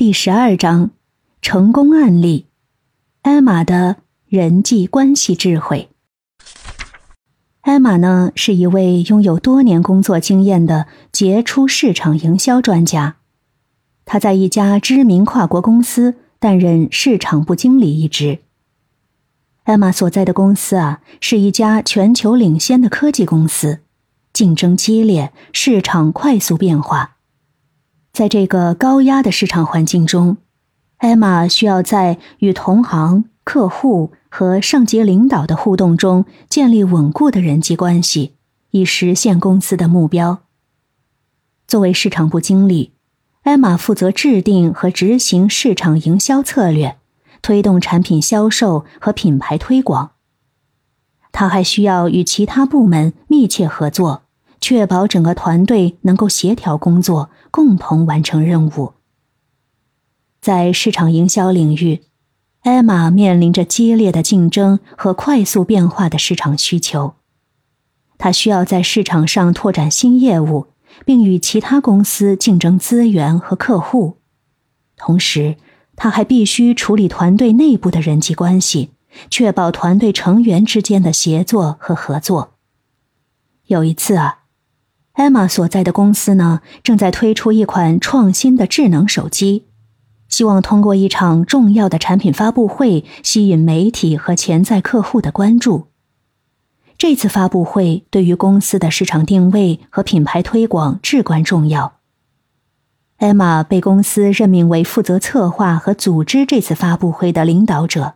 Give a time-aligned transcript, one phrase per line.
[0.00, 0.92] 第十二章：
[1.42, 2.46] 成功案例。
[3.20, 5.90] 艾玛的人际关系智慧。
[7.60, 13.16] 艾玛呢，是一位拥有多年工作经验的杰出市场营销专家。
[14.06, 18.38] 他在一家知名跨国公司担任市场部经理一职。
[19.64, 23.80] 艾玛所在的公司啊，是一家全球领先的科技公司，
[24.32, 27.18] 竞争激烈，市场快速变化。
[28.12, 30.36] 在这个高压的市场环境中，
[30.98, 38.34] 艾玛需要在与同行、客户和上级领导的互动中建立稳固的人际关系，
[38.72, 40.40] 以实现公司的目标。
[41.66, 42.92] 作为市场部经理，
[43.42, 46.98] 艾玛负责制定和执行市场营销策略，
[47.40, 50.10] 推动产品销售和品牌推广。
[51.32, 54.22] 他还需要与其他部门密切合作。
[54.60, 58.92] 确保整个团队能够协调工作，共同完成任务。
[60.40, 62.02] 在市场营销领域，
[62.60, 67.14] 艾玛面临着激烈的竞争和快速变化的市场需求。
[68.18, 70.66] 他需要在市场上拓展新业务，
[71.06, 74.18] 并与其他公司竞争资源和客户。
[74.96, 75.56] 同时，
[75.96, 78.90] 他还必须处理团队内部的人际关系，
[79.30, 82.54] 确保团队成员之间的协作和合作。
[83.66, 84.39] 有一次啊。
[85.14, 89.66] 艾玛所在的公司呢，正在推出一款创新的智能手机，
[90.28, 95.88] 希望通过一场重要的产品发布会吸引媒体和潜在客户的关注。
[96.96, 101.94] 这次发布会对于公司的市场定位和品牌推广至关重要。
[103.16, 108.14] 艾玛被公司任命为负责策划和组织这次发布会的领导者，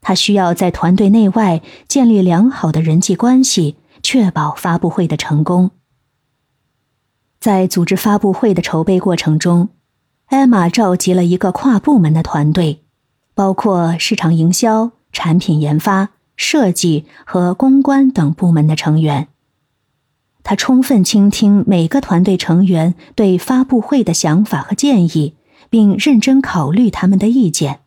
[0.00, 5.70] 他需要在团队内外建立良好的人际关系，确保发布会的成功。
[7.42, 9.70] 在组织发布会的筹备过程中，
[10.26, 12.84] 艾玛召集了一个跨部门的团队，
[13.34, 19.26] 包括市场营销、产品研发、设计和公关等部门的成员。
[20.44, 25.34] 他充分倾听每个团队成员对发布会的想法和建议，
[25.68, 27.80] 并认真考虑他们的意见。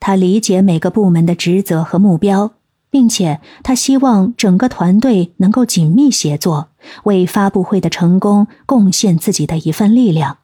[0.00, 2.54] 他理解每个部门的职责和目标。
[2.92, 6.68] 并且，他希望整个团队能够紧密协作，
[7.04, 10.40] 为发布会的成功贡献自己的一份力量。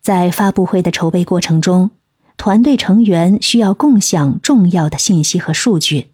[0.00, 1.90] 在发布会的筹备过程中，
[2.38, 6.08] 团队成员需要共享重要的信息和数据。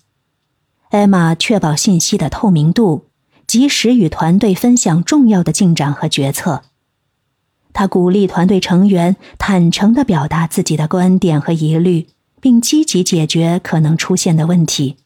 [0.91, 3.07] 艾玛确保信息的透明度，
[3.47, 6.63] 及时与团队分享重要的进展和决策。
[7.73, 12.09] 他鼓励团队成员坦诚地表达自己的观点和疑虑。
[12.41, 14.97] 并积极解决可能出现的问题。